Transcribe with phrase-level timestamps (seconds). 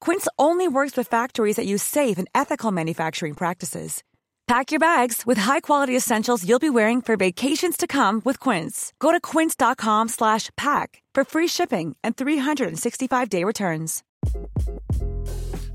[0.00, 4.02] Quince only works with factories that use safe and ethical manufacturing practices.
[4.46, 8.92] Pack your bags with high-quality essentials you'll be wearing for vacations to come with Quince.
[9.00, 14.04] Go to quince.com/pack for free shipping and 365-day returns.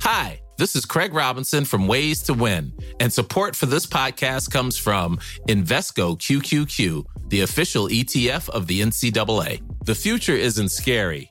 [0.02, 4.78] Hi, this is Craig Robinson from Ways to Win, and support for this podcast comes
[4.78, 9.62] from Invesco QQQ, the official ETF of the NCAA.
[9.86, 11.31] The future isn't scary.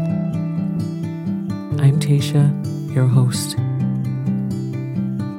[1.81, 3.57] I'm Tasha, your host.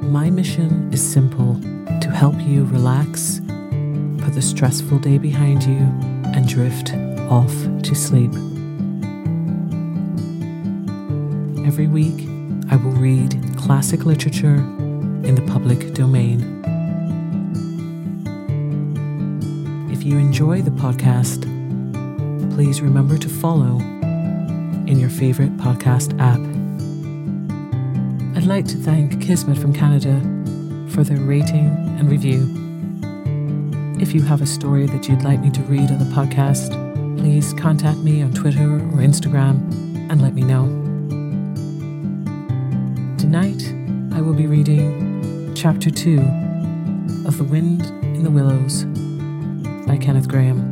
[0.09, 1.55] My mission is simple
[2.01, 3.39] to help you relax,
[4.19, 5.79] put the stressful day behind you,
[6.35, 6.95] and drift
[7.31, 7.55] off
[7.85, 8.33] to sleep.
[11.65, 12.29] Every week,
[12.73, 16.41] I will read classic literature in the public domain.
[19.93, 21.43] If you enjoy the podcast,
[22.53, 23.79] please remember to follow
[24.93, 26.39] in your favorite podcast app.
[28.37, 30.21] I'd like to thank Kismet from Canada
[30.93, 32.43] for their rating and review.
[33.99, 36.77] If you have a story that you'd like me to read on the podcast,
[37.17, 39.57] please contact me on Twitter or Instagram
[40.11, 40.67] and let me know.
[43.17, 43.63] Tonight,
[44.15, 46.19] I will be reading Chapter 2
[47.25, 48.85] of The Wind in the Willows
[49.87, 50.69] by Kenneth Grahame.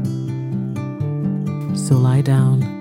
[1.75, 2.80] So lie down,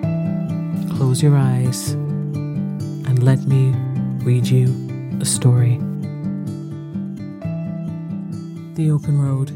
[0.99, 3.71] close your eyes, and let me
[4.25, 4.65] read you
[5.21, 5.77] a story.
[8.73, 9.49] The Open Road.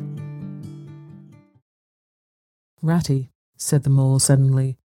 [2.81, 4.77] Ratty, said the mole suddenly,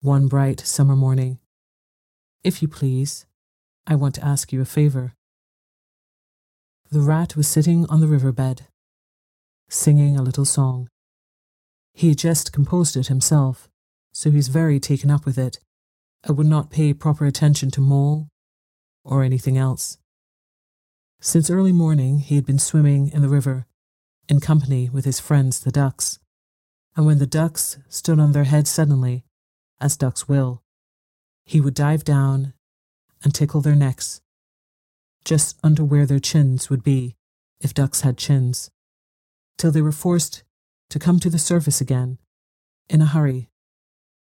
[0.00, 1.38] one bright summer morning.
[2.42, 3.26] If you please,
[3.86, 5.14] I want to ask you a favor.
[6.90, 8.66] The rat was sitting on the riverbed,
[9.68, 10.88] singing a little song.
[11.94, 13.68] He had just composed it himself,
[14.12, 15.60] so he's very taken up with it,
[16.24, 18.28] and would not pay proper attention to Mole
[19.04, 19.98] or anything else.
[21.20, 23.66] Since early morning, he had been swimming in the river,
[24.28, 26.18] in company with his friends the ducks,
[26.96, 29.24] and when the ducks stood on their heads suddenly,
[29.80, 30.62] as ducks will,
[31.44, 32.52] he would dive down
[33.22, 34.20] and tickle their necks,
[35.24, 37.16] just under where their chins would be
[37.60, 38.70] if ducks had chins,
[39.58, 40.42] till they were forced
[40.88, 42.18] to come to the surface again,
[42.88, 43.48] in a hurry,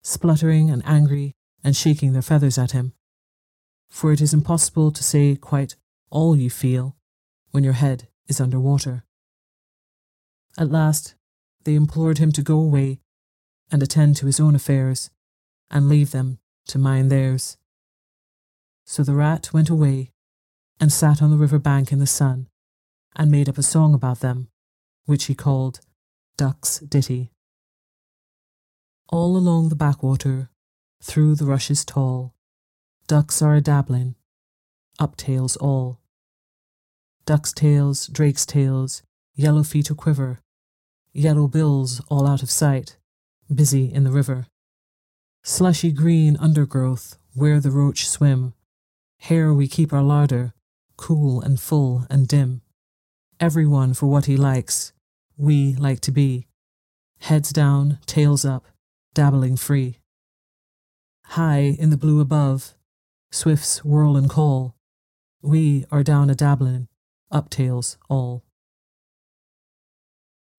[0.03, 1.33] spluttering and angry
[1.63, 2.93] and shaking their feathers at him.
[3.89, 5.75] For it is impossible to say quite
[6.09, 6.95] all you feel
[7.51, 9.03] when your head is under water.
[10.57, 11.15] At last,
[11.63, 12.99] they implored him to go away
[13.71, 15.09] and attend to his own affairs
[15.69, 17.57] and leave them to mind theirs.
[18.85, 20.13] So the rat went away
[20.79, 22.47] and sat on the river bank in the sun
[23.15, 24.47] and made up a song about them,
[25.05, 25.81] which he called
[26.37, 27.31] Duck's Ditty.
[29.09, 30.49] All along the backwater,
[31.01, 32.33] through the rushes tall,
[33.07, 34.15] ducks are a dabbling,
[34.99, 35.99] up tails all.
[37.25, 39.03] Ducks' tails, drakes' tails,
[39.35, 40.39] yellow feet a quiver,
[41.13, 42.97] yellow bills all out of sight,
[43.53, 44.47] busy in the river.
[45.43, 48.53] Slushy green undergrowth where the roach swim.
[49.17, 50.53] Here we keep our larder,
[50.97, 52.61] cool and full and dim.
[53.39, 54.91] Everyone for what he likes,
[55.37, 56.47] we like to be.
[57.19, 58.65] Heads down, tails up,
[59.13, 59.99] dabbling free.
[61.33, 62.73] High in the blue above,
[63.29, 64.75] swifts whirl and call.
[65.43, 66.87] We are down a dabbling,
[67.29, 68.43] up tails all.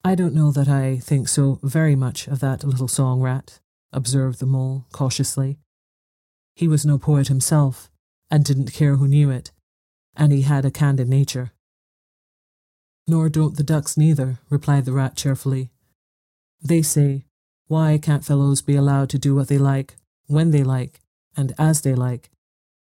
[0.05, 3.59] I don't know that I think so very much of that little song rat,
[3.93, 5.59] observed the mole cautiously.
[6.55, 7.91] He was no poet himself,
[8.31, 9.51] and didn't care who knew it,
[10.17, 11.51] and he had a candid nature.
[13.09, 15.73] Nor don't the ducks neither, replied the rat cheerfully.
[16.63, 17.25] They say,
[17.67, 19.97] why can't fellows be allowed to do what they like,
[20.31, 21.01] when they like,
[21.37, 22.31] and as they like,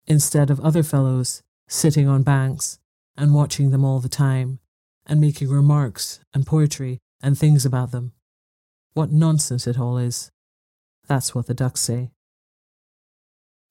[0.07, 2.79] instead of other fellows sitting on banks
[3.17, 4.59] and watching them all the time,
[5.05, 8.13] and making remarks and poetry and things about them.
[8.93, 10.31] What nonsense it all is.
[11.07, 12.11] That's what the ducks say.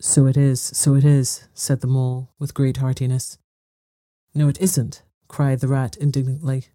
[0.01, 3.39] So it is, so it is, said the mole with great heartiness.
[4.35, 6.67] No, it isn't, cried the rat indignantly.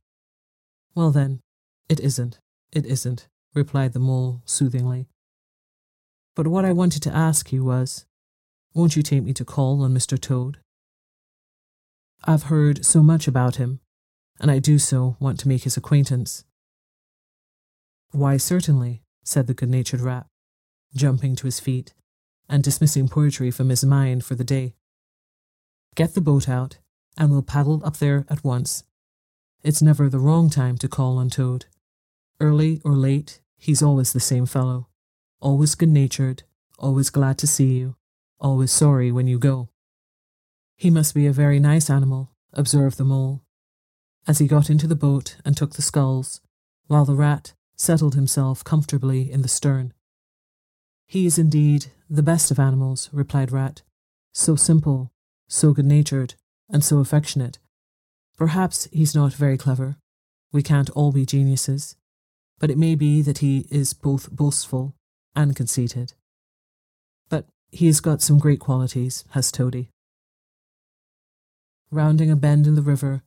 [0.95, 1.41] Well then,
[1.89, 2.39] it isn't,
[2.71, 5.07] it isn't, replied the mole soothingly.
[6.37, 8.05] But what I wanted to ask you was,
[8.75, 10.21] won't you take me to call on Mr.
[10.21, 10.59] Toad?
[12.25, 13.79] I've heard so much about him,
[14.39, 16.45] and I do so want to make his acquaintance.
[18.11, 20.27] Why, certainly, said the good natured rat,
[20.95, 21.95] jumping to his feet
[22.47, 24.75] and dismissing poetry from his mind for the day.
[25.95, 26.77] Get the boat out,
[27.17, 28.83] and we'll paddle up there at once.
[29.63, 31.65] It's never the wrong time to call on Toad.
[32.39, 34.87] Early or late, he's always the same fellow,
[35.39, 36.43] always good natured,
[36.79, 37.95] always glad to see you,
[38.39, 39.69] always sorry when you go.
[40.75, 43.43] He must be a very nice animal, observed the mole,
[44.27, 46.41] as he got into the boat and took the sculls,
[46.87, 49.93] while the rat settled himself comfortably in the stern.
[51.05, 53.81] He is indeed the best of animals, replied Rat,
[54.33, 55.11] so simple,
[55.47, 56.35] so good natured,
[56.69, 57.59] and so affectionate.
[58.37, 59.97] Perhaps he's not very clever.
[60.51, 61.95] We can't all be geniuses.
[62.59, 64.96] But it may be that he is both boastful
[65.37, 66.13] and conceited.
[67.29, 69.89] But he has got some great qualities, has Toady.
[71.91, 73.21] Rounding a bend in the river,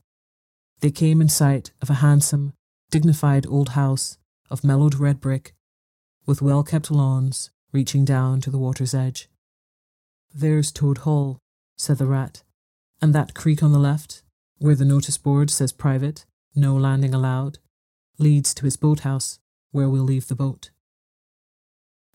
[0.81, 2.53] they came in sight of a handsome,
[2.91, 4.19] dignified old house
[4.51, 5.55] of mellowed red brick,
[6.27, 9.29] with well kept lawns reaching down to the water's edge.
[10.35, 11.39] There's Toad Hall,
[11.79, 12.43] said the rat,
[13.01, 14.23] and that creek on the left,
[14.59, 17.59] where the notice board says private, no landing allowed,
[18.19, 19.39] leads to his boathouse,
[19.71, 20.71] where we'll leave the boat.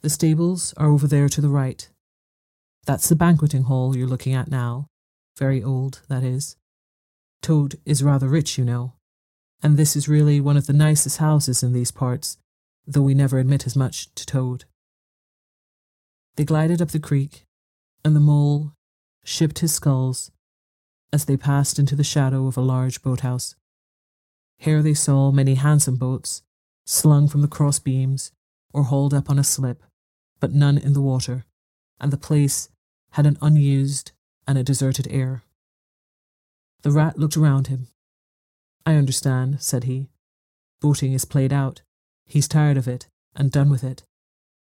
[0.05, 1.89] The stables are over there to the right.
[2.85, 4.85] That's the banqueting hall you're looking at now.
[5.35, 6.57] Very old, that is.
[7.41, 8.93] Toad is rather rich, you know,
[9.63, 12.37] and this is really one of the nicest houses in these parts,
[12.85, 14.65] though we never admit as much to Toad.
[16.35, 17.47] They glided up the creek,
[18.03, 18.73] and the mole
[19.23, 20.29] shipped his sculls
[21.11, 23.55] as they passed into the shadow of a large boathouse.
[24.59, 26.43] Here they saw many handsome boats,
[26.85, 28.31] slung from the cross beams
[28.71, 29.81] or hauled up on a slip,
[30.39, 31.45] but none in the water,
[31.99, 32.69] and the place
[33.11, 34.11] had an unused
[34.47, 35.43] and a deserted air.
[36.81, 37.87] The rat looked around him.
[38.85, 40.09] I understand, said he.
[40.81, 41.81] Boating is played out.
[42.25, 44.03] He's tired of it and done with it.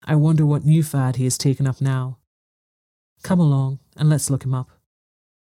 [0.05, 2.19] I wonder what new fad he has taken up now.
[3.23, 4.71] Come along and let's look him up.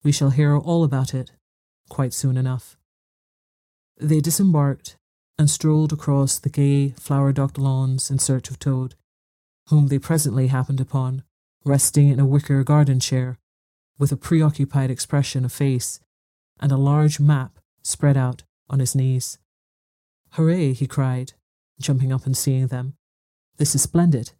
[0.03, 1.31] We shall hear all about it
[1.89, 2.77] quite soon enough.
[3.97, 4.95] They disembarked
[5.37, 8.95] and strolled across the gay, flower docked lawns in search of Toad,
[9.67, 11.23] whom they presently happened upon,
[11.63, 13.37] resting in a wicker garden chair,
[13.97, 15.99] with a preoccupied expression of face
[16.59, 19.37] and a large map spread out on his knees.
[20.31, 21.33] Hooray, he cried,
[21.79, 22.95] jumping up and seeing them.
[23.57, 24.31] This is splendid.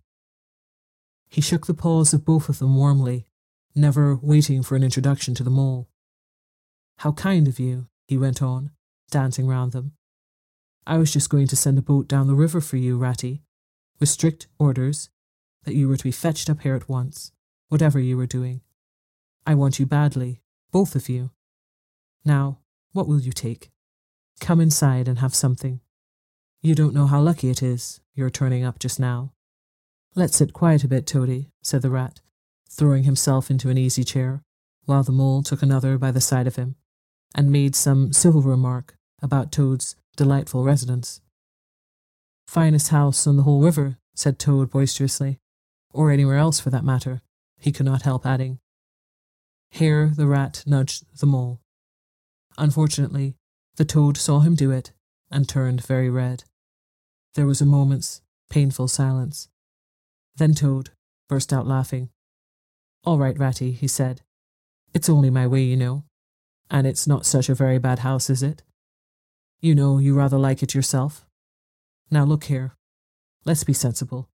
[1.29, 3.25] He shook the paws of both of them warmly,
[3.75, 5.89] never waiting for an introduction to the mole.
[6.97, 8.71] How kind of you, he went on,
[9.09, 9.93] dancing round them.
[10.85, 13.43] I was just going to send a boat down the river for you, Ratty,
[14.01, 15.09] with strict orders
[15.63, 17.31] that you were to be fetched up here at once,
[17.69, 18.59] whatever you were doing.
[19.45, 20.41] I want you badly,
[20.71, 21.29] both of you.
[22.25, 22.57] Now,
[22.93, 23.69] what will you take?
[24.39, 25.81] Come inside and have something.
[26.63, 29.33] You don't know how lucky it is, you're turning up just now.
[30.15, 32.21] Let's sit quiet a bit, Toady, said the rat,
[32.69, 34.41] throwing himself into an easy chair,
[34.85, 36.75] while the mole took another by the side of him,
[37.35, 41.21] and made some civil remark about Toad's delightful residence.
[42.51, 45.39] Finest house on the whole river, said Toad boisterously,
[45.93, 47.21] or anywhere else for that matter,
[47.57, 48.59] he could not help adding.
[49.69, 51.61] Here the rat nudged the mole.
[52.57, 53.37] Unfortunately,
[53.77, 54.91] the toad saw him do it
[55.31, 56.43] and turned very red.
[57.35, 59.47] There was a moment's painful silence.
[60.35, 60.89] Then Toad
[61.29, 62.09] burst out laughing.
[63.05, 64.23] All right, Ratty, he said.
[64.93, 66.03] It's only my way, you know.
[66.69, 68.61] And it's not such a very bad house, is it?
[69.61, 71.25] You know you rather like it yourself.
[72.13, 72.75] Now look here.
[73.45, 74.29] Let's be sensible.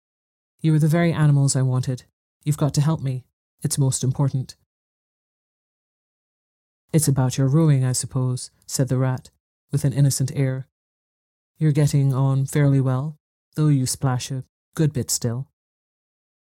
[0.62, 2.03] You are the very animals I wanted.
[2.43, 3.25] You've got to help me.
[3.62, 4.55] It's most important.
[6.91, 9.29] It's about your rowing, I suppose, said the rat,
[9.72, 10.67] with an innocent air.
[11.60, 13.17] You're getting on fairly well,
[13.55, 14.43] though you splash a
[14.74, 15.48] good bit still.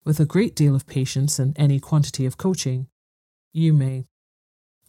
[0.05, 2.89] With a great deal of patience and any quantity of coaching,
[3.53, 4.07] you may.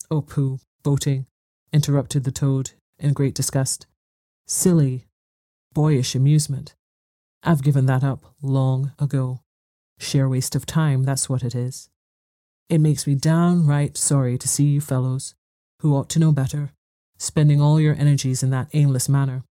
[0.09, 1.27] Oh, pooh, boating,
[1.71, 3.85] interrupted the toad in great disgust.
[4.47, 5.05] Silly,
[5.73, 6.75] boyish amusement.
[7.43, 9.41] I've given that up long ago.
[9.99, 11.89] Sheer waste of time, that's what it is.
[12.69, 15.35] It makes me downright sorry to see you fellows,
[15.79, 16.71] who ought to know better,
[17.17, 19.43] spending all your energies in that aimless manner.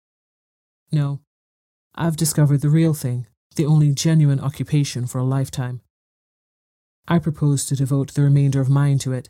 [0.92, 1.20] No,
[1.94, 5.82] I've discovered the real thing, the only genuine occupation for a lifetime.
[7.08, 9.30] I propose to devote the remainder of mine to it,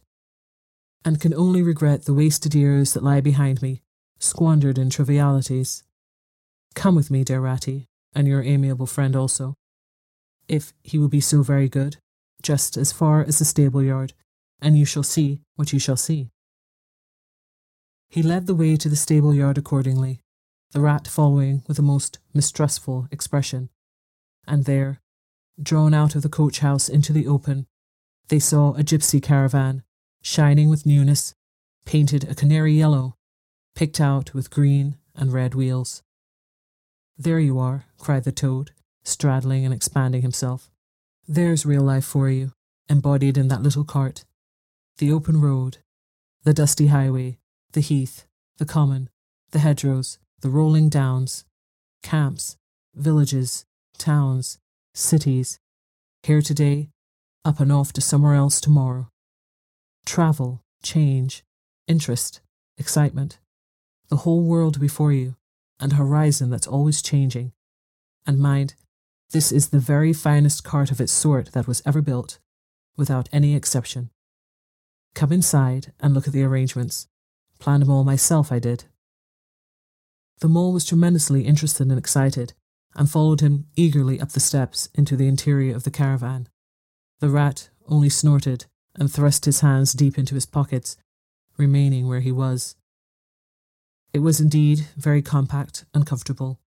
[1.03, 3.81] and can only regret the wasted years that lie behind me,
[4.19, 5.83] squandered in trivialities.
[6.75, 9.55] Come with me, dear Ratty, and your amiable friend also,
[10.47, 11.97] if he will be so very good,
[12.41, 14.13] just as far as the stable yard,
[14.61, 16.29] and you shall see what you shall see.
[18.09, 20.19] He led the way to the stable yard accordingly,
[20.71, 23.69] the rat following with a most mistrustful expression.
[24.47, 24.99] And there,
[25.61, 27.67] drawn out of the coach house into the open,
[28.27, 29.83] they saw a gypsy caravan,
[30.21, 31.33] shining with newness,
[31.85, 33.15] painted a canary yellow,
[33.75, 36.03] picked out with green and red wheels.
[37.23, 38.71] There you are, cried the toad,
[39.03, 40.71] straddling and expanding himself.
[41.27, 42.51] There's real life for you,
[42.89, 44.25] embodied in that little cart.
[44.97, 45.77] The open road,
[46.45, 47.37] the dusty highway,
[47.73, 48.25] the heath,
[48.57, 49.07] the common,
[49.51, 51.45] the hedgerows, the rolling downs,
[52.01, 52.57] camps,
[52.95, 53.67] villages,
[53.99, 54.57] towns,
[54.95, 55.59] cities,
[56.23, 56.89] here today,
[57.45, 59.09] up and off to somewhere else tomorrow.
[60.07, 61.43] Travel, change,
[61.87, 62.41] interest,
[62.79, 63.37] excitement,
[64.09, 65.35] the whole world before you,
[65.81, 67.51] and horizon that's always changing.
[68.25, 68.75] And mind,
[69.31, 72.39] this is the very finest cart of its sort that was ever built,
[72.95, 74.11] without any exception.
[75.15, 77.07] Come inside and look at the arrangements.
[77.59, 78.85] Planned them all myself, I did.
[80.39, 82.53] The mole was tremendously interested and excited,
[82.95, 86.47] and followed him eagerly up the steps into the interior of the caravan.
[87.19, 90.97] The rat only snorted and thrust his hands deep into his pockets,
[91.57, 92.75] remaining where he was.
[94.13, 96.59] It was indeed very compact and comfortable.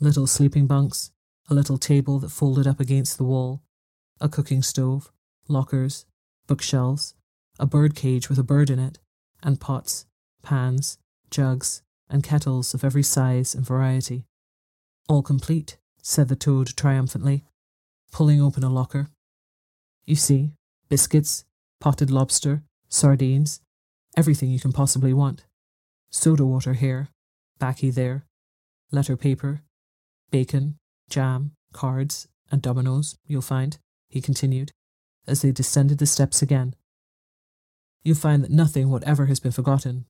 [0.00, 1.12] Little sleeping bunks,
[1.48, 3.62] a little table that folded up against the wall,
[4.20, 5.12] a cooking stove,
[5.46, 6.04] lockers,
[6.48, 7.14] bookshelves,
[7.60, 8.98] a bird cage with a bird in it,
[9.42, 10.06] and pots,
[10.42, 10.98] pans,
[11.30, 14.24] jugs, and kettles of every size and variety.
[15.08, 17.44] All complete, said the toad triumphantly,
[18.10, 19.10] pulling open a locker.
[20.06, 20.54] You see,
[20.88, 21.44] biscuits,
[21.80, 23.60] potted lobster, sardines,
[24.16, 25.44] everything you can possibly want.
[26.10, 27.08] Soda water here,
[27.58, 28.26] baccy there,
[28.90, 29.62] letter paper,
[30.30, 30.76] bacon,
[31.08, 34.72] jam, cards, and dominoes, you'll find, he continued,
[35.26, 36.74] as they descended the steps again.
[38.02, 40.06] You'll find that nothing whatever has been forgotten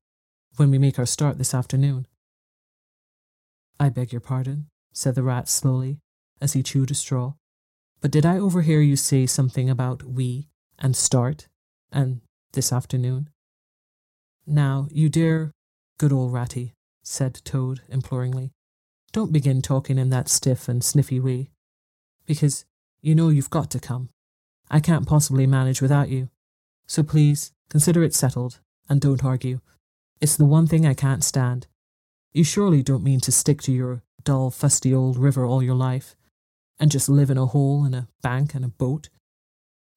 [0.56, 2.06] when we make our start this afternoon.
[3.78, 5.98] I beg your pardon, said the rat slowly,
[6.40, 7.34] as he chewed a straw,
[8.00, 11.48] but did I overhear you say something about we and start
[11.92, 13.28] and this afternoon?
[14.46, 15.52] Now, you dear,
[16.00, 18.52] good old ratty, said Toad imploringly,
[19.12, 21.50] don't begin talking in that stiff and sniffy way,
[22.24, 22.64] because
[23.02, 24.08] you know you've got to come.
[24.70, 26.30] I can't possibly manage without you.
[26.86, 29.60] So please, consider it settled, and don't argue.
[30.22, 31.66] It's the one thing I can't stand.
[32.32, 36.16] You surely don't mean to stick to your dull, fusty old river all your life,
[36.78, 39.10] and just live in a hole and a bank and a boat.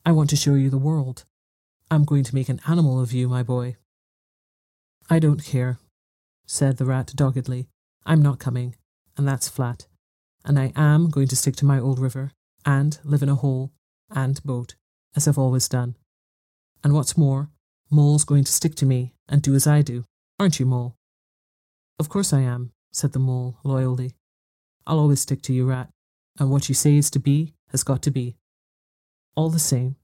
[0.05, 1.24] I want to show you the world.
[1.89, 3.77] I'm going to make an animal of you, my boy.
[5.10, 5.79] I don't care,
[6.53, 7.67] said the rat doggedly.
[8.05, 8.75] I'm not coming
[9.17, 9.88] and that's flat.
[10.45, 12.31] And I am going to stick to my old river
[12.63, 13.72] and live in a hole
[14.12, 14.75] and boat,
[15.15, 15.95] as I've always done.
[16.83, 17.50] And what's more,
[17.89, 20.05] Mole's going to stick to me and do as I do,
[20.39, 20.95] aren't you, Mole?
[21.98, 24.12] Of course I am, said the Mole loyally.
[24.86, 25.89] I'll always stick to you, Rat,
[26.39, 28.36] and what you say is to be has got to be.
[29.36, 29.95] All the same,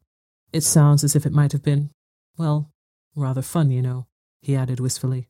[0.51, 1.91] it sounds as if it might have been,
[2.37, 2.71] well,
[3.15, 4.07] rather fun, you know,
[4.41, 5.27] he added wistfully.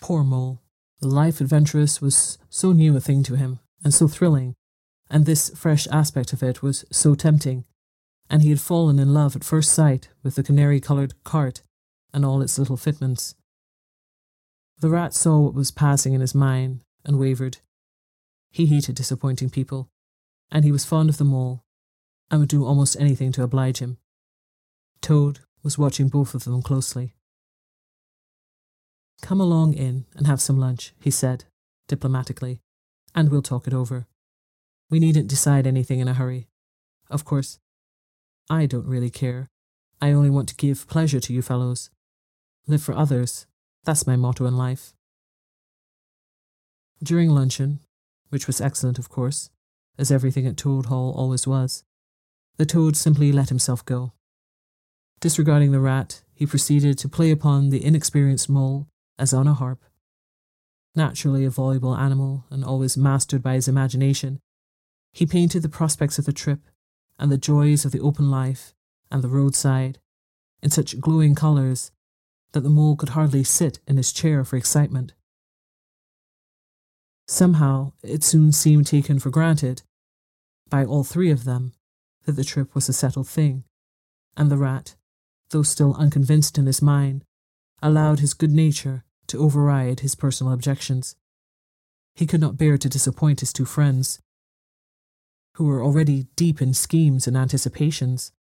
[0.00, 0.60] Poor Mole.
[1.00, 4.54] The life adventurous was so new a thing to him, and so thrilling,
[5.10, 7.64] and this fresh aspect of it was so tempting,
[8.28, 11.62] and he had fallen in love at first sight with the canary coloured cart
[12.12, 13.34] and all its little fitments.
[14.80, 17.58] The rat saw what was passing in his mind and wavered.
[18.50, 19.88] He hated disappointing people,
[20.50, 21.64] and he was fond of them all,
[22.30, 23.98] and would do almost anything to oblige him.
[25.00, 27.14] Toad was watching both of them closely.
[29.22, 31.44] Come along in and have some lunch, he said,
[31.88, 32.60] diplomatically,
[33.14, 34.06] and we'll talk it over.
[34.90, 36.48] We needn't decide anything in a hurry.
[37.10, 37.58] Of course,
[38.48, 39.48] I don't really care.
[40.00, 41.90] I only want to give pleasure to you fellows.
[42.66, 43.46] Live for others.
[43.84, 44.94] That's my motto in life.
[47.02, 47.80] During luncheon,
[48.30, 49.50] which was excellent, of course,
[49.98, 51.84] as everything at Toad Hall always was,
[52.56, 54.12] the toad simply let himself go.
[55.20, 58.86] Disregarding the rat, he proceeded to play upon the inexperienced mole
[59.18, 59.84] as on a harp.
[60.94, 64.40] Naturally a voluble animal and always mastered by his imagination,
[65.12, 66.60] he painted the prospects of the trip
[67.18, 68.74] and the joys of the open life
[69.10, 69.98] and the roadside
[70.62, 71.90] in such glowing colours
[72.52, 75.12] that the mole could hardly sit in his chair for excitement.
[77.26, 79.82] Somehow, it soon seemed taken for granted,
[80.70, 81.72] by all three of them,
[82.24, 83.64] that the trip was a settled thing,
[84.36, 84.96] and the rat,
[85.50, 87.24] though still unconvinced in his mind,
[87.82, 91.16] allowed his good nature to override his personal objections.
[92.14, 94.18] He could not bear to disappoint his two friends,
[95.54, 98.32] who were already deep in schemes and anticipations,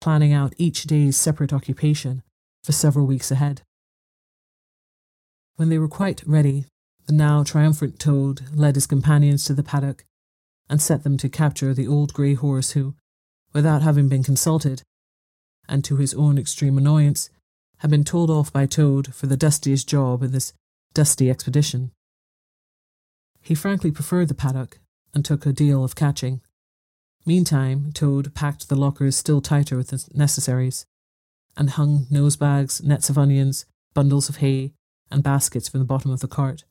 [0.00, 2.22] planning out each day's separate occupation
[2.62, 3.62] for several weeks ahead.
[5.56, 6.66] When they were quite ready,
[7.06, 10.04] the now triumphant Toad led his companions to the paddock
[10.68, 12.94] and set them to capture the old grey horse who,
[13.52, 14.82] without having been consulted,
[15.68, 17.30] and to his own extreme annoyance,
[17.78, 20.52] had been told off by Toad for the dustiest job in this
[20.94, 21.90] dusty expedition.
[23.40, 24.78] He frankly preferred the paddock
[25.12, 26.40] and took a deal of catching.
[27.26, 30.86] Meantime, Toad packed the lockers still tighter with the necessaries
[31.56, 34.72] and hung nosebags, nets of onions, bundles of hay,
[35.10, 36.64] and baskets from the bottom of the cart.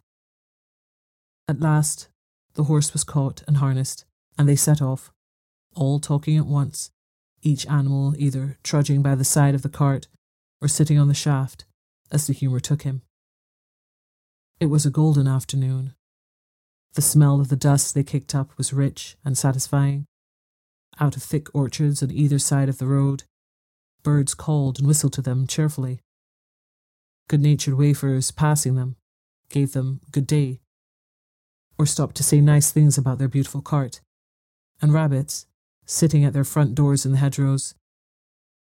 [1.48, 2.10] At last,
[2.56, 4.06] the horse was caught and harnessed,
[4.38, 5.12] and they set off,
[5.76, 6.92] all talking at once,
[7.42, 10.08] each animal either trudging by the side of the cart
[10.64, 11.66] or sitting on the shaft
[12.10, 13.02] as the humour took him.
[14.62, 15.94] It was a golden afternoon.
[16.94, 20.06] The smell of the dust they kicked up was rich and satisfying.
[21.02, 23.24] Out of thick orchards on either side of the road,
[24.04, 26.00] birds called and whistled to them cheerfully.
[27.28, 28.96] Good natured wayfarers passing them
[29.50, 30.62] gave them good day,
[31.78, 34.00] or stopped to say nice things about their beautiful cart,
[34.82, 35.46] and rabbits,
[35.86, 37.76] sitting at their front doors in the hedgerows,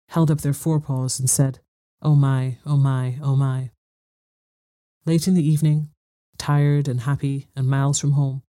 [0.10, 1.60] held up their forepaws and said,
[2.06, 3.72] Oh my, oh my, oh my.
[5.08, 5.90] Late in the evening,
[6.38, 8.44] tired and happy and miles from home,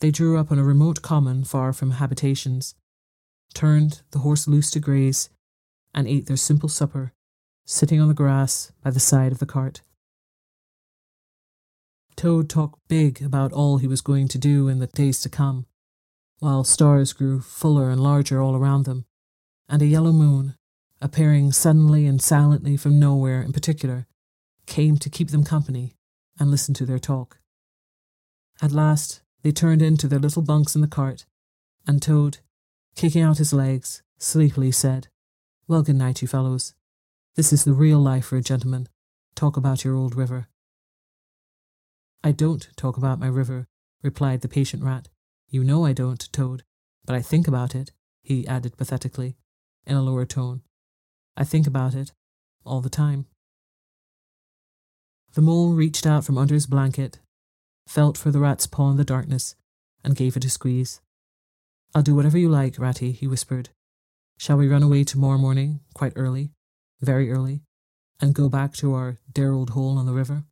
[0.00, 2.74] they drew up on a remote common far from habitations,
[3.54, 5.30] turned the horse loose to graze,
[5.94, 7.12] and ate their simple supper,
[7.64, 9.82] sitting on the grass by the side of the cart.
[12.16, 15.66] Toad talked big about all he was going to do in the days to come,
[16.40, 19.04] while stars grew fuller and larger all around them,
[19.68, 20.56] and a yellow moon
[21.00, 24.06] appearing suddenly and silently from nowhere in particular,
[24.66, 25.94] came to keep them company
[26.38, 27.38] and listen to their talk.
[28.60, 31.24] At last, they turned into their little bunks in the cart,
[31.86, 32.38] and Toad,
[32.96, 35.08] kicking out his legs, sleepily said,
[35.66, 36.74] Well, good night, you fellows.
[37.36, 38.88] This is the real life for a gentleman.
[39.36, 40.48] Talk about your old river.
[42.24, 43.68] I don't talk about my river,
[44.02, 45.08] replied the patient rat.
[45.48, 46.64] You know I don't, Toad,
[47.04, 49.36] but I think about it, he added pathetically,
[49.86, 50.62] in a lower tone.
[51.38, 52.12] I think about it
[52.66, 53.26] all the time.
[55.34, 57.20] The mole reached out from under his blanket,
[57.86, 59.54] felt for the rat's paw in the darkness,
[60.02, 61.00] and gave it a squeeze.
[61.94, 63.68] I'll do whatever you like, Ratty, he whispered.
[64.36, 66.50] Shall we run away tomorrow morning, quite early,
[67.00, 67.62] very early,
[68.20, 70.42] and go back to our dear old hole on the river?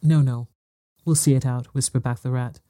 [0.00, 0.46] No, no.
[1.04, 2.60] We'll see it out, whispered back the rat.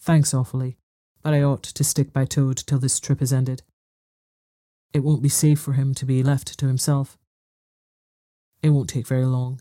[0.00, 0.76] Thanks awfully,
[1.22, 3.62] but I ought to stick by Toad till this trip is ended.
[4.92, 7.16] It won't be safe for him to be left to himself.
[8.62, 9.60] It won't take very long.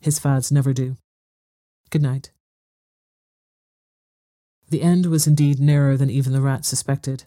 [0.00, 0.96] His fads never do.
[1.90, 2.30] Good night.
[4.68, 7.24] The end was indeed nearer than even the rat suspected.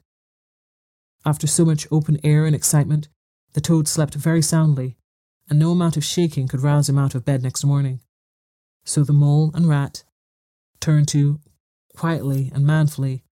[1.25, 3.09] After so much open air and excitement,
[3.53, 4.97] the toad slept very soundly,
[5.49, 7.99] and no amount of shaking could rouse him out of bed next morning.
[8.85, 10.03] So the mole and rat
[10.79, 11.39] turned to
[11.95, 13.23] quietly and manfully,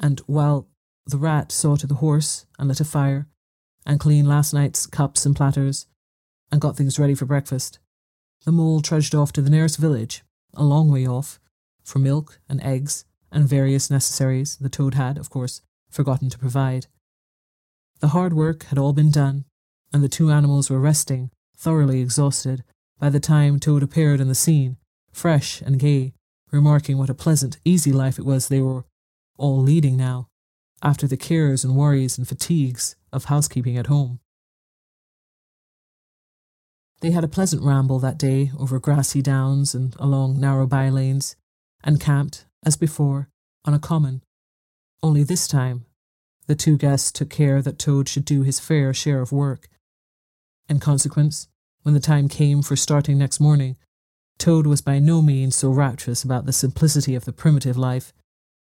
[0.00, 0.68] and while
[1.06, 3.28] the rat saw to the horse and lit a fire,
[3.86, 5.86] and cleaned last night's cups and platters,
[6.50, 7.78] and got things ready for breakfast.
[8.44, 10.22] The mole trudged off to the nearest village,
[10.54, 11.40] a long way off,
[11.82, 16.86] for milk and eggs and various necessaries the toad had, of course, forgotten to provide.
[18.00, 19.44] The hard work had all been done,
[19.92, 22.64] and the two animals were resting, thoroughly exhausted,
[22.98, 24.76] by the time Toad appeared on the scene,
[25.12, 26.12] fresh and gay,
[26.50, 28.84] remarking what a pleasant, easy life it was they were
[29.36, 30.28] all leading now,
[30.82, 34.20] after the cares and worries and fatigues of housekeeping at home.
[37.00, 41.36] They had a pleasant ramble that day over grassy downs and along narrow by lanes,
[41.82, 43.28] and camped, as before,
[43.64, 44.22] on a common.
[45.02, 45.84] Only this time,
[46.46, 49.68] the two guests took care that Toad should do his fair share of work.
[50.68, 51.48] In consequence,
[51.82, 53.76] when the time came for starting next morning,
[54.38, 58.12] Toad was by no means so rapturous about the simplicity of the primitive life,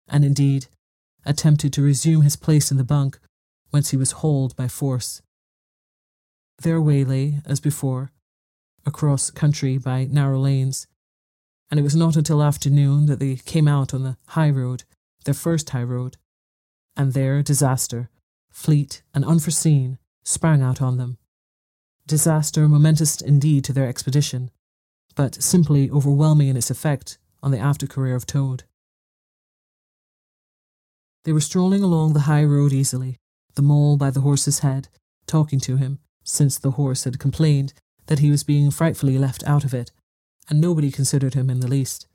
[0.08, 0.66] and indeed
[1.24, 3.18] attempted to resume his place in the bunk,
[3.76, 5.20] whence he was hauled by force.
[6.62, 8.10] Their way lay, as before,
[8.86, 10.86] across country by narrow lanes,
[11.70, 14.84] and it was not until afternoon that they came out on the high road,
[15.26, 16.16] their first high road,
[16.96, 18.08] and there disaster,
[18.50, 21.18] fleet and unforeseen, sprang out on them.
[22.06, 24.50] Disaster momentous indeed to their expedition,
[25.14, 28.64] but simply overwhelming in its effect on the after career of Toad.
[31.24, 33.18] They were strolling along the high road easily,
[33.56, 34.88] the mole by the horse's head,
[35.26, 37.74] talking to him, since the horse had complained
[38.06, 39.90] that he was being frightfully left out of it,
[40.48, 42.06] and nobody considered him in the least.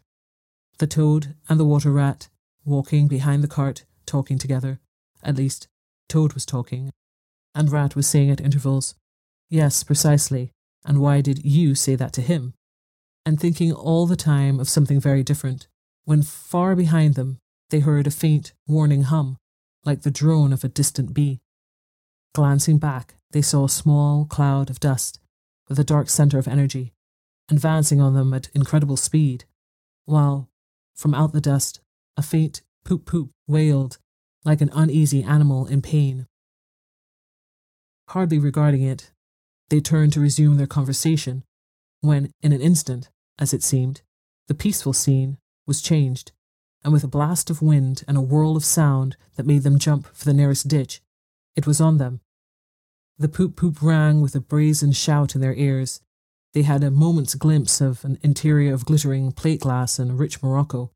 [0.77, 2.30] The toad and the water rat,
[2.65, 4.80] walking behind the cart, talking together.
[5.23, 5.67] At least,
[6.12, 6.91] Toad was talking,
[7.56, 8.95] and Rat was saying at intervals,
[9.49, 10.51] Yes, precisely,
[10.86, 12.54] and why did you say that to him?
[13.25, 15.67] And thinking all the time of something very different,
[16.06, 17.38] when far behind them
[17.69, 19.38] they heard a faint, warning hum,
[19.86, 21.41] like the drone of a distant bee.
[22.34, 25.20] Glancing back, they saw a small cloud of dust
[25.67, 26.94] with a dark centre of energy,
[27.50, 29.46] advancing on them at incredible speed,
[30.06, 30.50] while,
[30.96, 31.82] from out the dust,
[32.17, 33.98] a faint poop poop wailed
[34.44, 36.28] like an uneasy animal in pain.
[38.10, 39.12] Hardly regarding it,
[39.70, 41.44] they turned to resume their conversation,
[42.02, 44.02] when, in an instant, as it seemed,
[44.48, 46.32] the peaceful scene was changed,
[46.84, 50.08] and with a blast of wind and a whirl of sound that made them jump
[50.13, 51.02] for the nearest ditch,
[51.56, 52.22] it was on them,
[53.22, 56.02] the poop poop rang with a brazen shout in their ears.
[56.54, 60.91] They had a moment's glimpse of an interior of glittering plate glass and rich morocco.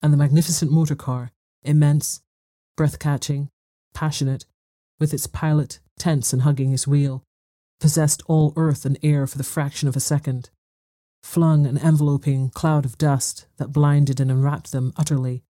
[0.00, 2.22] And the magnificent motor car, immense,
[2.78, 3.50] breath catching,
[3.92, 4.46] passionate,
[4.98, 7.22] with its pilot tense and hugging his wheel,
[7.78, 10.48] possessed all earth and air for the fraction of a second,
[11.24, 15.42] flung an enveloping cloud of dust that blinded and enwrapped them utterly,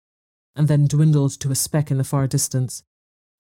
[0.56, 2.84] and then dwindled to a speck in the far distance,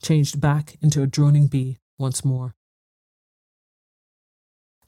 [0.01, 2.55] changed back into a droning bee once more.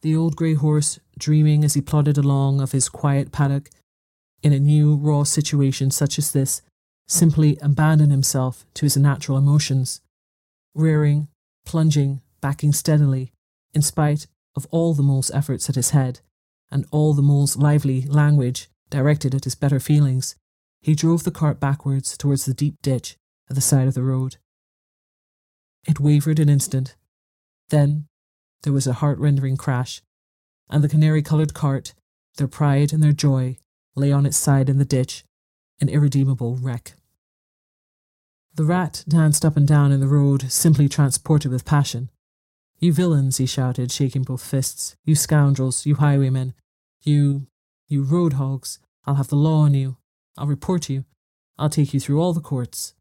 [0.02, 3.70] The old grey horse, dreaming as he plodded along of his quiet paddock,
[4.42, 6.64] in a new, raw situation such as this,
[7.08, 10.02] simply abandoned himself to his natural emotions,
[10.74, 11.28] rearing,
[11.64, 13.32] plunging, backing steadily,
[13.72, 16.22] in spite of all the mole's efforts at his head,
[16.76, 20.36] and all the mole's lively language directed at his better feelings,
[20.82, 23.16] he drove the cart backwards towards the deep ditch
[23.50, 24.36] at the side of the road.
[25.88, 26.98] It wavered an instant.
[27.70, 28.08] Then
[28.64, 30.02] there was a heart rending crash,
[30.70, 31.94] and the canary coloured cart,
[32.36, 33.56] their pride and their joy,
[33.96, 35.24] lay on its side in the ditch,
[35.80, 36.96] an irredeemable wreck.
[38.54, 42.10] The rat danced up and down in the road, simply transported with passion.
[42.80, 44.98] You villains, he shouted, shaking both fists.
[45.06, 46.54] You scoundrels, you highwaymen,
[47.06, 47.48] you.
[47.88, 48.80] you road hogs.
[49.06, 49.98] I'll have the law on you.
[50.38, 51.06] I'll report you.
[51.58, 52.94] I'll take you through all the courts.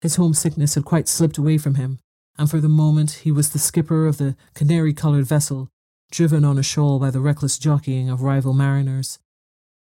[0.00, 2.00] His homesickness had quite slipped away from him,
[2.36, 5.68] and for the moment he was the skipper of the canary coloured vessel,
[6.10, 9.18] driven on a shoal by the reckless jockeying of rival mariners.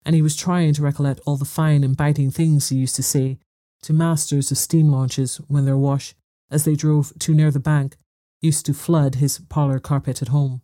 [0.06, 3.04] And he was trying to recollect all the fine and biting things he used to
[3.04, 3.40] say
[3.84, 6.14] to masters of steam launches when their wash,
[6.52, 7.96] as they drove too near the bank,
[8.42, 10.62] used to flood his parlour carpet at home.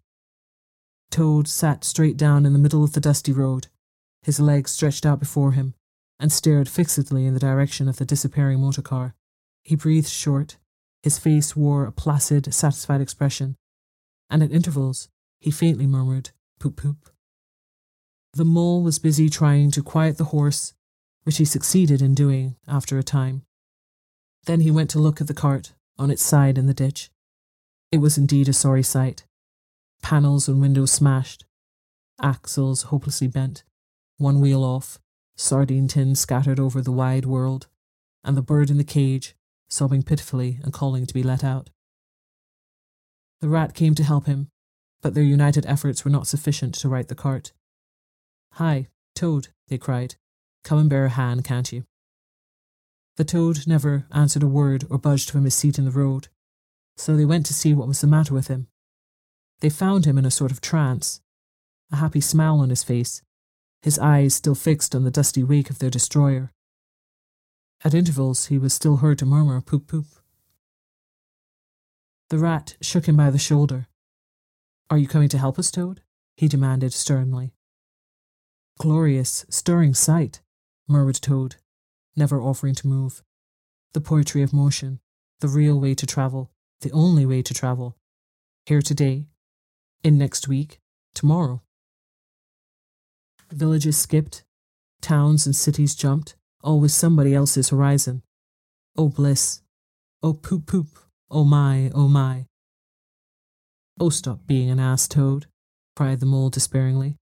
[1.12, 3.68] Toad sat straight down in the middle of the dusty road,
[4.24, 5.76] his legs stretched out before him,
[6.20, 9.16] and stared fixedly in the direction of the disappearing motor car.
[9.64, 10.58] He breathed short.
[11.04, 13.56] His face wore a placid, satisfied expression,
[14.30, 17.10] and at intervals he faintly murmured, Poop poop.
[18.34, 20.74] The mole was busy trying to quiet the horse,
[21.24, 23.44] which he succeeded in doing after a time.
[24.46, 27.12] Then he went to look at the cart on its side in the ditch.
[27.92, 29.26] It was indeed a sorry sight.
[30.06, 31.46] Panels and windows smashed,
[32.22, 33.64] axles hopelessly bent,
[34.20, 35.00] one wheel off,
[35.36, 37.66] sardine tins scattered over the wide world,
[38.24, 39.36] and the bird in the cage
[39.68, 41.72] sobbing pitifully and calling to be let out.
[43.42, 44.50] The rat came to help him,
[45.02, 47.52] but their united efforts were not sufficient to right the cart.
[48.52, 50.18] Hi, Toad, they cried.
[50.64, 51.84] Come and bear a hand, can't you?
[53.18, 56.28] The toad never answered a word or budged from his seat in the road,
[56.96, 58.68] so they went to see what was the matter with him.
[59.62, 61.22] They found him in a sort of trance,
[61.92, 63.22] a happy smile on his face,
[63.82, 66.52] his eyes still fixed on the dusty wake of their destroyer.
[67.84, 70.08] At intervals, he was still heard to murmur, Poop, poop.
[72.30, 73.88] The rat shook him by the shoulder.
[74.90, 76.02] Are you coming to help us, Toad?
[76.36, 77.54] he demanded sternly.
[78.80, 80.42] Glorious, stirring sight,
[80.88, 81.56] murmured Toad,
[82.16, 83.24] never offering to move.
[83.94, 85.00] The poetry of motion,
[85.40, 87.96] the real way to travel, the only way to travel.
[88.66, 89.28] Here today,
[90.06, 90.80] in next week,
[91.16, 91.64] tomorrow.
[93.52, 94.44] Villages skipped,
[95.02, 98.22] towns and cities jumped, always somebody else's horizon.
[98.96, 99.64] Oh bliss,
[100.22, 101.00] oh poop poop,
[101.32, 102.46] oh my, oh my.
[104.00, 105.48] Oh, stop being an ass, Toad,
[105.96, 107.16] cried the mole despairingly.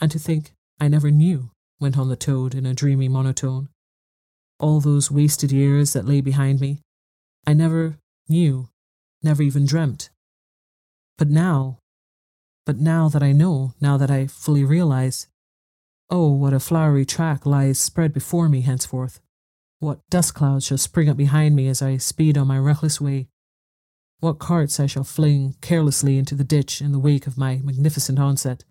[0.00, 3.68] And to think I never knew, went on the toad in a dreamy monotone.
[4.58, 6.80] All those wasted years that lay behind me,
[7.46, 8.70] I never knew,
[9.22, 10.08] never even dreamt.
[11.16, 11.78] But now,
[12.66, 15.28] but now that I know, now that I fully realize,
[16.10, 19.20] oh, what a flowery track lies spread before me henceforth.
[19.78, 23.28] What dust clouds shall spring up behind me as I speed on my reckless way.
[24.20, 28.18] What carts I shall fling carelessly into the ditch in the wake of my magnificent
[28.18, 28.64] onset.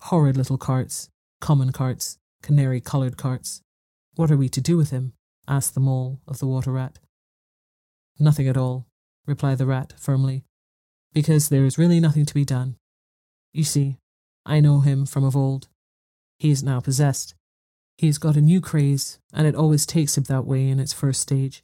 [0.00, 3.60] Horrid little carts, common carts, canary coloured carts.
[4.14, 5.12] What are we to do with him?
[5.46, 6.98] asked the mole of the water rat.
[8.18, 8.86] Nothing at all,
[9.26, 10.45] replied the rat firmly,
[11.12, 12.76] because there is really nothing to be done.
[13.52, 13.96] You see,
[14.44, 15.68] I know him from of old.
[16.38, 17.34] He is now possessed.
[17.96, 20.92] He has got a new craze, and it always takes him that way in its
[20.92, 21.62] first stage.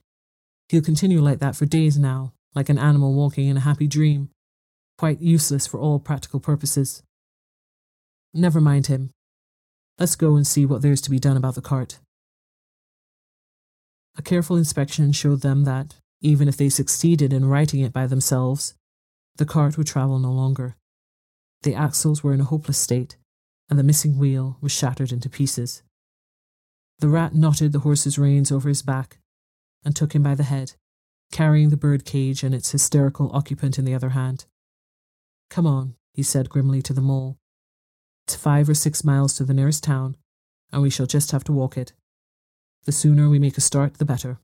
[0.68, 4.30] He'll continue like that for days now, like an animal walking in a happy dream,
[4.96, 7.02] quite useless for all practical purposes.
[8.32, 9.10] Never mind him.
[9.98, 11.98] Let's go and see what there's to be done about the cart.
[14.16, 18.74] A careful inspection showed them that, even if they succeeded in righting it by themselves,
[19.36, 20.76] the cart would travel no longer.
[21.62, 23.16] The axles were in a hopeless state,
[23.70, 25.82] and the missing wheel was shattered into pieces.
[26.98, 29.18] The rat knotted the horse's reins over his back
[29.84, 30.74] and took him by the head,
[31.32, 34.44] carrying the bird cage and its hysterical occupant in the other hand.
[35.50, 37.38] Come on, he said grimly to the mole.
[38.26, 40.16] It's five or six miles to the nearest town,
[40.72, 41.92] and we shall just have to walk it.
[42.84, 44.38] The sooner we make a start, the better.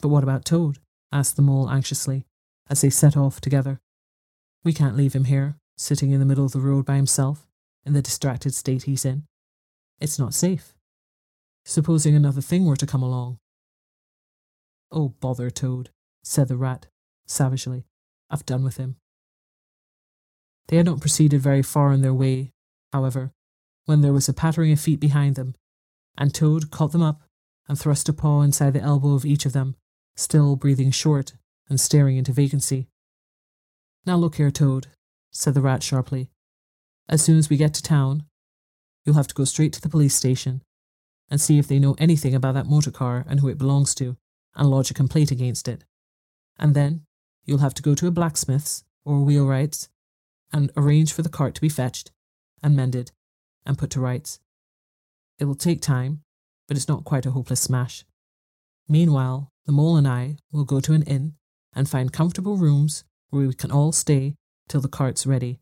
[0.00, 0.78] But what about Toad?
[1.12, 2.26] asked the mole anxiously,
[2.68, 3.80] as they set off together.
[4.64, 7.46] We can't leave him here, sitting in the middle of the road by himself,
[7.84, 9.24] in the distracted state he's in.
[10.00, 10.74] It's not safe.
[11.64, 13.38] Supposing another thing were to come along.
[14.90, 15.90] Oh, bother, Toad,
[16.22, 16.86] said the rat,
[17.26, 17.86] savagely.
[18.30, 18.96] I've done with him.
[20.68, 22.52] They had not proceeded very far on their way,
[22.92, 23.32] however,
[23.84, 25.54] when there was a pattering of feet behind them,
[26.18, 27.22] and Toad caught them up
[27.68, 29.76] and thrust a paw inside the elbow of each of them,
[30.16, 31.34] still breathing short
[31.68, 32.88] and staring into vacancy.
[34.04, 34.86] Now look here, Toad,
[35.30, 36.30] said the rat sharply.
[37.08, 38.24] As soon as we get to town,
[39.04, 40.62] you'll have to go straight to the police station
[41.30, 44.16] and see if they know anything about that motor car and who it belongs to,
[44.54, 45.84] and lodge a complaint against it.
[46.58, 47.02] And then
[47.44, 49.88] you'll have to go to a blacksmith's or a wheelwright's
[50.52, 52.12] and arrange for the cart to be fetched
[52.62, 53.10] and mended
[53.64, 54.40] and put to rights.
[55.38, 56.22] It will take time,
[56.68, 58.04] but it's not quite a hopeless smash.
[58.88, 61.34] Meanwhile, the mole and I will go to an inn
[61.76, 64.34] and find comfortable rooms where we can all stay
[64.68, 65.60] till the cart's ready,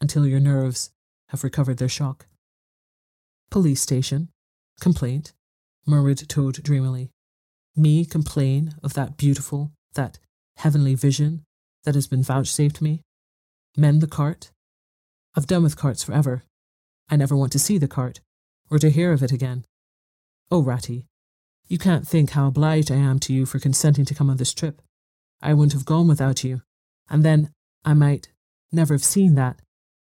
[0.00, 0.90] until your nerves
[1.28, 2.26] have recovered their shock.
[3.50, 4.30] Police station.
[4.80, 5.34] Complaint,
[5.86, 7.10] murmured Toad dreamily.
[7.76, 10.18] Me complain of that beautiful, that
[10.56, 11.44] heavenly vision
[11.84, 13.02] that has been vouchsafed me?
[13.76, 14.50] Mend the cart?
[15.36, 16.44] I've done with carts forever.
[17.10, 18.20] I never want to see the cart,
[18.70, 19.64] or to hear of it again.
[20.50, 21.06] Oh, Ratty,
[21.68, 24.54] you can't think how obliged I am to you for consenting to come on this
[24.54, 24.80] trip.
[25.42, 26.62] I wouldn't have gone without you,
[27.08, 27.52] and then
[27.84, 28.28] I might
[28.72, 29.60] never have seen that,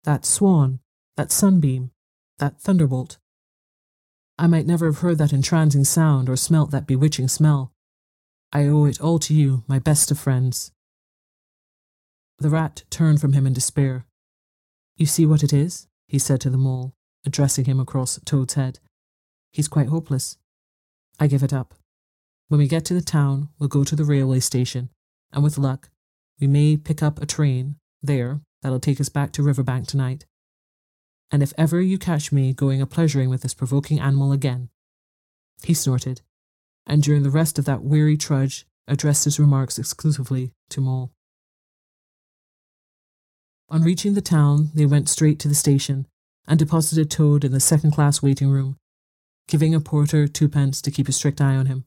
[0.05, 0.81] that swan,
[1.17, 1.91] that sunbeam,
[2.39, 3.19] that thunderbolt.
[4.39, 7.73] I might never have heard that entrancing sound or smelt that bewitching smell.
[8.53, 10.73] I owe it all to you, my best of friends.
[12.39, 14.07] The rat turned from him in despair.
[14.97, 15.87] You see what it is?
[16.09, 18.81] he said to the mole, addressing him across Toad's head.
[19.53, 20.39] He's quite hopeless.
[21.21, 21.75] I give it up.
[22.49, 24.91] When we get to the town, we'll go to the railway station,
[25.33, 25.91] and with luck,
[26.41, 30.27] we may pick up a train there that'll take us back to Riverbank tonight.
[31.31, 34.69] And if ever you catch me going a pleasuring with this provoking animal again.
[35.63, 36.23] He snorted,
[36.87, 41.13] and during the rest of that weary trudge addressed his remarks exclusively to Mole.
[43.69, 46.07] On reaching the town, they went straight to the station
[46.49, 48.77] and deposited Toad in the second class waiting room,
[49.47, 51.85] giving a porter twopence to keep a strict eye on him.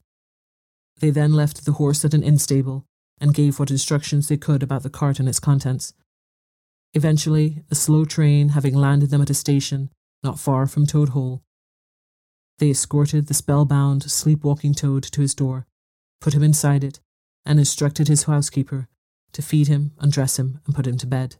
[1.00, 2.86] They then left the horse at an inn stable
[3.20, 5.94] and gave what instructions they could about the cart and its contents.
[6.92, 9.90] Eventually, a slow train having landed them at a station,
[10.22, 11.42] not far from Toad Hall.
[12.58, 15.66] They escorted the spellbound, sleepwalking Toad to his door,
[16.20, 17.00] put him inside it,
[17.44, 18.88] and instructed his housekeeper
[19.32, 21.36] to feed him, undress him, and put him to bed.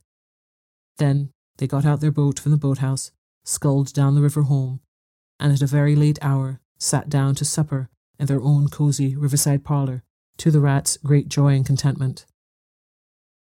[0.99, 3.13] Then they got out their boat from the boathouse,
[3.45, 4.81] sculled down the river home,
[5.39, 9.65] and at a very late hour sat down to supper in their own cosy riverside
[9.65, 10.03] parlour,
[10.39, 12.27] to the rat's great joy and contentment.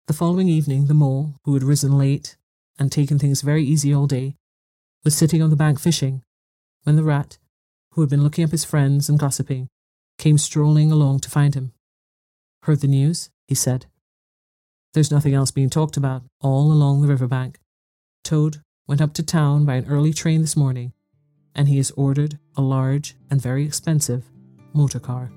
[0.07, 2.37] The following evening, the mole, who had risen late
[2.79, 4.37] and taken things very easy all day,
[5.05, 6.23] was sitting on the bank fishing,
[6.85, 7.39] when the rat,
[7.93, 9.69] who had been looking up his friends and gossiping,
[10.19, 11.73] came strolling along to find him.
[12.63, 13.31] Heard the news?
[13.47, 13.87] he said.
[14.95, 17.59] There's nothing else being talked about all along the river bank.
[18.25, 20.93] Toad went up to town by an early train this morning,
[21.55, 24.25] and he has ordered a large and very expensive
[24.75, 25.33] motor car.